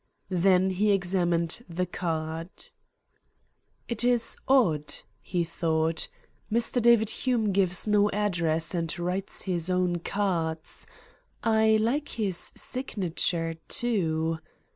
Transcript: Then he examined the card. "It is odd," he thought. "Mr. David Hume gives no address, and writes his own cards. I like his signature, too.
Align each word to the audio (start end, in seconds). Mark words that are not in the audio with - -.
Then 0.33 0.71
he 0.71 0.91
examined 0.91 1.63
the 1.69 1.85
card. 1.85 2.49
"It 3.87 4.03
is 4.03 4.35
odd," 4.47 4.91
he 5.21 5.43
thought. 5.43 6.07
"Mr. 6.51 6.81
David 6.81 7.11
Hume 7.11 7.51
gives 7.51 7.85
no 7.87 8.09
address, 8.09 8.73
and 8.73 8.97
writes 8.97 9.43
his 9.43 9.69
own 9.69 9.97
cards. 9.99 10.87
I 11.43 11.77
like 11.79 12.09
his 12.09 12.51
signature, 12.55 13.57
too. 13.67 14.39